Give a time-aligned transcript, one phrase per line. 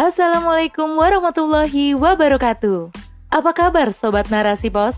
[0.00, 2.88] Assalamualaikum warahmatullahi wabarakatuh.
[3.28, 4.96] Apa kabar sobat Narasi Pos?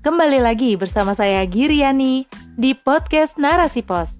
[0.00, 2.24] Kembali lagi bersama saya Giriani
[2.56, 4.16] di podcast Narasi Pos.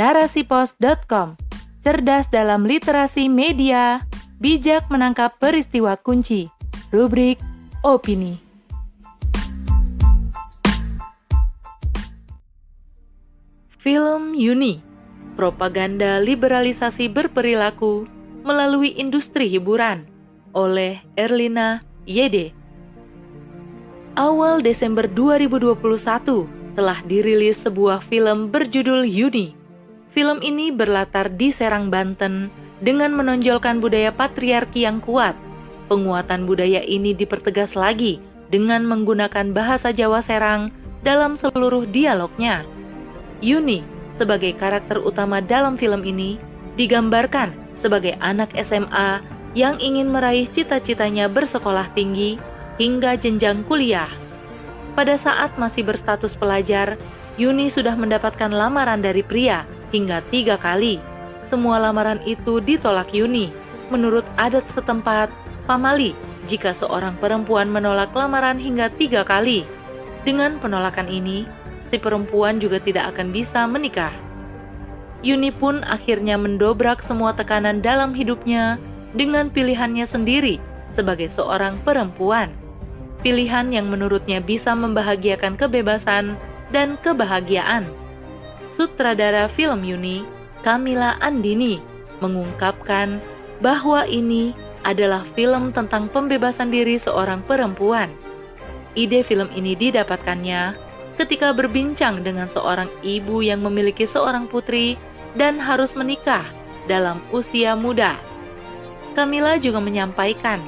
[0.00, 1.36] Narasipos.com.
[1.84, 4.00] Cerdas dalam literasi media,
[4.40, 6.48] bijak menangkap peristiwa kunci.
[6.88, 7.36] Rubrik
[7.84, 8.40] opini.
[13.76, 14.80] Film Yuni,
[15.36, 20.04] propaganda liberalisasi berperilaku melalui industri hiburan
[20.52, 22.52] oleh Erlina Yede.
[24.14, 29.56] Awal Desember 2021 telah dirilis sebuah film berjudul Yuni.
[30.14, 35.34] Film ini berlatar di Serang, Banten dengan menonjolkan budaya patriarki yang kuat.
[35.90, 40.70] Penguatan budaya ini dipertegas lagi dengan menggunakan bahasa Jawa Serang
[41.02, 42.62] dalam seluruh dialognya.
[43.42, 43.82] Yuni
[44.14, 46.38] sebagai karakter utama dalam film ini
[46.78, 49.20] digambarkan sebagai anak SMA
[49.52, 52.40] yang ingin meraih cita-citanya bersekolah tinggi
[52.80, 54.08] hingga jenjang kuliah.
[54.96, 56.96] Pada saat masih berstatus pelajar,
[57.36, 60.96] Yuni sudah mendapatkan lamaran dari pria hingga tiga kali.
[61.44, 63.52] Semua lamaran itu ditolak Yuni.
[63.92, 65.28] Menurut adat setempat,
[65.68, 66.16] pamali
[66.48, 69.68] jika seorang perempuan menolak lamaran hingga tiga kali.
[70.24, 71.44] Dengan penolakan ini,
[71.92, 74.14] si perempuan juga tidak akan bisa menikah.
[75.22, 78.80] Yuni pun akhirnya mendobrak semua tekanan dalam hidupnya
[79.14, 80.58] dengan pilihannya sendiri
[80.90, 82.50] sebagai seorang perempuan.
[83.24, 86.36] Pilihan yang menurutnya bisa membahagiakan kebebasan
[86.74, 87.88] dan kebahagiaan.
[88.74, 90.26] Sutradara film Yuni,
[90.60, 91.80] Kamila Andini,
[92.20, 93.22] mengungkapkan
[93.64, 94.52] bahwa ini
[94.84, 98.12] adalah film tentang pembebasan diri seorang perempuan.
[98.94, 100.76] Ide film ini didapatkannya
[101.14, 104.98] ketika berbincang dengan seorang ibu yang memiliki seorang putri
[105.38, 106.46] dan harus menikah
[106.90, 108.18] dalam usia muda.
[109.14, 110.58] Camilla juga menyampaikan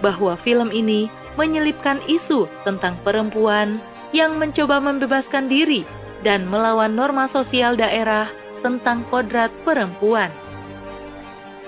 [0.00, 3.80] bahwa film ini menyelipkan isu tentang perempuan
[4.12, 5.84] yang mencoba membebaskan diri
[6.20, 8.28] dan melawan norma sosial daerah
[8.60, 10.28] tentang kodrat perempuan.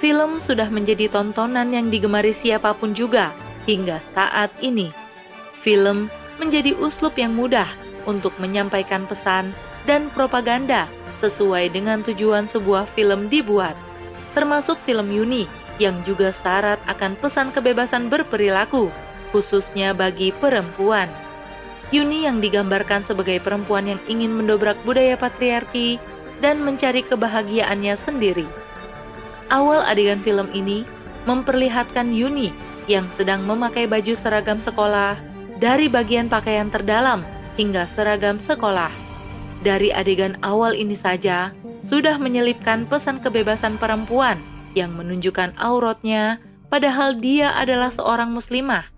[0.01, 3.33] Film sudah menjadi tontonan yang digemari siapa pun juga
[3.65, 4.93] hingga saat ini.
[5.65, 7.69] Film menjadi uslub yang mudah
[8.05, 9.53] untuk menyampaikan pesan
[9.85, 10.89] dan propaganda
[11.21, 13.77] sesuai dengan tujuan sebuah film dibuat,
[14.37, 15.49] termasuk film Yuni
[15.81, 18.93] yang juga syarat akan pesan kebebasan berperilaku,
[19.35, 21.11] khususnya bagi perempuan.
[21.93, 26.01] Yuni yang digambarkan sebagai perempuan yang ingin mendobrak budaya patriarki
[26.43, 28.49] dan mencari kebahagiaannya sendiri.
[29.53, 30.89] Awal adegan film ini
[31.29, 32.51] memperlihatkan Yuni
[32.91, 35.17] yang sedang memakai baju seragam sekolah
[35.61, 37.23] dari bagian pakaian terdalam
[37.57, 38.91] hingga seragam sekolah.
[39.65, 41.57] Dari adegan awal ini saja,
[41.89, 44.41] sudah menyelipkan pesan kebebasan perempuan
[44.77, 48.91] yang menunjukkan auratnya, padahal dia adalah seorang muslimah.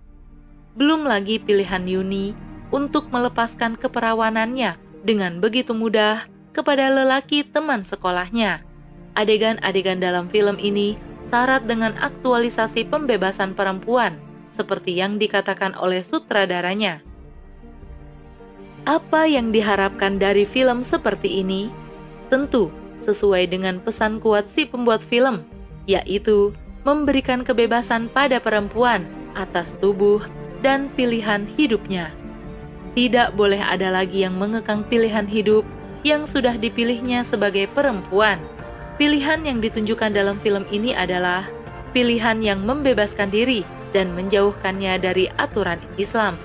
[0.74, 2.34] Belum lagi pilihan Yuni
[2.74, 4.74] untuk melepaskan keperawanannya
[5.06, 8.66] dengan begitu mudah kepada lelaki teman sekolahnya.
[9.14, 10.98] Adegan-adegan dalam film ini
[11.30, 14.18] syarat dengan aktualisasi pembebasan perempuan,
[14.50, 17.05] seperti yang dikatakan oleh sutradaranya.
[18.86, 21.74] Apa yang diharapkan dari film seperti ini?
[22.30, 22.70] Tentu
[23.02, 25.42] sesuai dengan pesan kuat si pembuat film,
[25.90, 26.54] yaitu
[26.86, 29.02] memberikan kebebasan pada perempuan
[29.34, 30.22] atas tubuh
[30.62, 32.14] dan pilihan hidupnya.
[32.94, 35.66] Tidak boleh ada lagi yang mengekang pilihan hidup
[36.06, 38.38] yang sudah dipilihnya sebagai perempuan.
[39.02, 41.50] Pilihan yang ditunjukkan dalam film ini adalah
[41.90, 46.38] pilihan yang membebaskan diri dan menjauhkannya dari aturan Islam.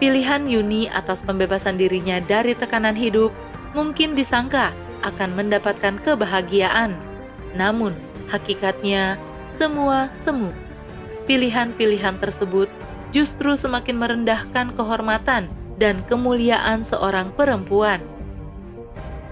[0.00, 3.36] Pilihan Yuni atas pembebasan dirinya dari tekanan hidup
[3.76, 4.72] mungkin disangka
[5.04, 6.96] akan mendapatkan kebahagiaan.
[7.52, 7.92] Namun,
[8.32, 9.20] hakikatnya
[9.60, 10.56] semua semu.
[11.28, 12.72] Pilihan-pilihan tersebut
[13.12, 18.00] justru semakin merendahkan kehormatan dan kemuliaan seorang perempuan.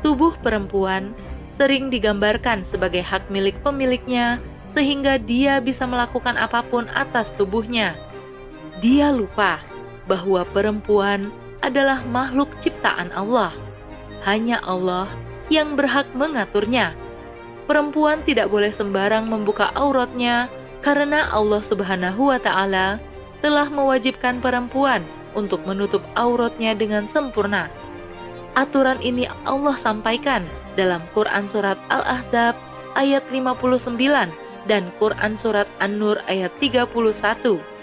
[0.05, 1.17] Tubuh perempuan
[1.57, 4.37] sering digambarkan sebagai hak milik pemiliknya,
[4.77, 7.97] sehingga dia bisa melakukan apa pun atas tubuhnya.
[8.85, 9.65] Dia lupa
[10.09, 11.29] bahwa perempuan
[11.61, 13.53] adalah makhluk ciptaan Allah.
[14.25, 15.07] Hanya Allah
[15.53, 16.97] yang berhak mengaturnya.
[17.69, 20.49] Perempuan tidak boleh sembarang membuka auratnya
[20.81, 22.97] karena Allah Subhanahu wa taala
[23.45, 25.05] telah mewajibkan perempuan
[25.37, 27.69] untuk menutup auratnya dengan sempurna.
[28.57, 30.43] Aturan ini Allah sampaikan
[30.75, 32.57] dalam Quran surat Al-Ahzab
[32.97, 33.95] ayat 59
[34.67, 37.78] dan Quran surat An-Nur ayat 31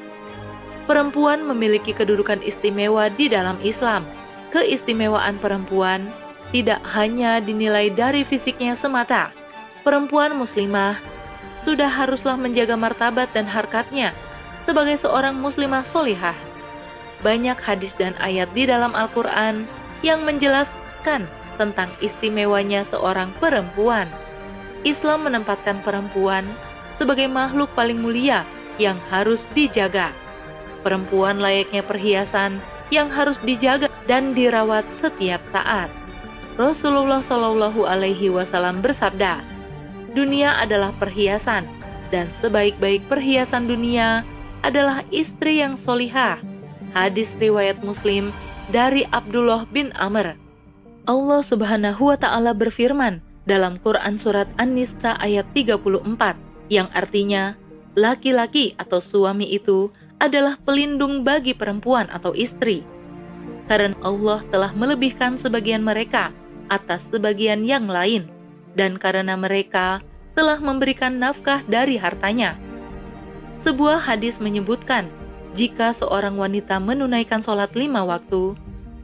[0.85, 4.05] perempuan memiliki kedudukan istimewa di dalam Islam.
[4.53, 6.07] Keistimewaan perempuan
[6.53, 9.33] tidak hanya dinilai dari fisiknya semata.
[9.83, 10.97] Perempuan muslimah
[11.65, 14.13] sudah haruslah menjaga martabat dan harkatnya
[14.63, 16.37] sebagai seorang muslimah solihah.
[17.25, 19.65] Banyak hadis dan ayat di dalam Al-Quran
[20.05, 21.25] yang menjelaskan
[21.57, 24.05] tentang istimewanya seorang perempuan.
[24.85, 26.45] Islam menempatkan perempuan
[27.01, 28.45] sebagai makhluk paling mulia
[28.77, 30.13] yang harus dijaga.
[30.85, 32.61] Perempuan layaknya perhiasan
[32.93, 35.89] yang harus dijaga dan dirawat setiap saat.
[36.61, 39.41] Rasulullah Shallallahu Alaihi Wasallam bersabda,
[40.13, 41.65] "Dunia adalah perhiasan,
[42.13, 44.21] dan sebaik-baik perhiasan dunia
[44.61, 46.37] adalah istri yang solihah."
[46.93, 48.29] Hadis riwayat Muslim
[48.69, 50.37] dari Abdullah bin Amr.
[51.09, 56.37] Allah Subhanahu wa taala berfirman dalam Quran surat An-Nisa ayat 34
[56.69, 57.57] yang artinya
[57.93, 62.85] laki-laki atau suami itu adalah pelindung bagi perempuan atau istri.
[63.65, 66.29] Karena Allah telah melebihkan sebagian mereka
[66.69, 68.29] atas sebagian yang lain,
[68.77, 70.01] dan karena mereka
[70.37, 72.57] telah memberikan nafkah dari hartanya.
[73.65, 75.09] Sebuah hadis menyebutkan,
[75.57, 78.53] jika seorang wanita menunaikan sholat lima waktu,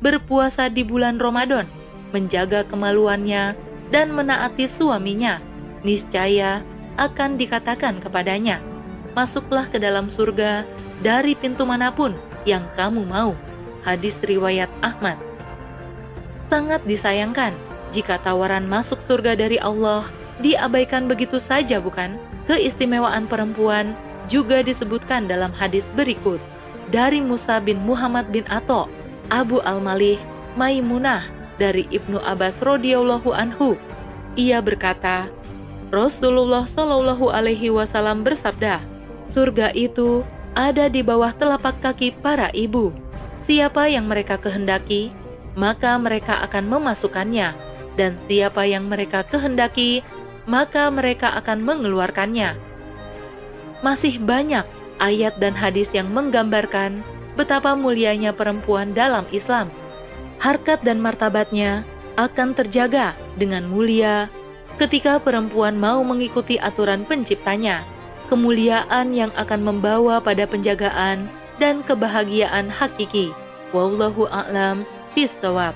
[0.04, 1.66] berpuasa di bulan Ramadan,
[2.12, 3.56] menjaga kemaluannya,
[3.90, 5.40] dan menaati suaminya,
[5.82, 6.62] niscaya
[7.00, 8.62] akan dikatakan kepadanya,
[9.12, 10.64] Masuklah ke dalam surga
[11.04, 12.16] dari pintu mana pun
[12.48, 13.36] yang kamu mau.
[13.82, 15.18] Hadis riwayat Ahmad.
[16.48, 17.52] Sangat disayangkan
[17.92, 20.08] jika tawaran masuk surga dari Allah
[20.40, 22.16] diabaikan begitu saja bukan?
[22.50, 23.94] Keistimewaan perempuan
[24.28, 26.42] juga disebutkan dalam hadis berikut
[26.92, 28.92] dari Musa bin Muhammad bin Ato,
[29.32, 30.20] Abu Al-Malih,
[30.60, 31.24] Maimunah
[31.56, 33.80] dari Ibnu Abbas radhiyallahu anhu.
[34.36, 35.32] Ia berkata,
[35.92, 38.91] Rasulullah Shallallahu alaihi wasallam bersabda,
[39.32, 42.92] "Surga itu ada di bawah telapak kaki para ibu.
[43.40, 45.16] Siapa yang mereka kehendaki,
[45.56, 47.56] maka mereka akan memasukkannya,
[47.96, 50.04] dan siapa yang mereka kehendaki,
[50.44, 52.60] maka mereka akan mengeluarkannya."
[53.80, 54.68] Masih banyak
[55.02, 57.02] ayat dan hadis yang menggambarkan
[57.34, 59.72] betapa mulianya perempuan dalam Islam.
[60.38, 61.88] Harkat dan martabatnya
[62.20, 64.28] akan terjaga dengan mulia
[64.78, 67.82] ketika perempuan mau mengikuti aturan penciptanya,
[68.32, 71.28] kemuliaan yang akan membawa pada penjagaan
[71.60, 73.36] dan kebahagiaan hakiki.
[73.76, 75.76] Wallahu a'lam bishawab.